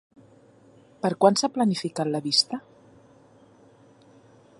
Per 1.03 1.11
quan 1.25 1.37
s'ha 1.41 1.49
planificat 1.57 2.11
la 2.15 2.21
vista? 2.29 2.59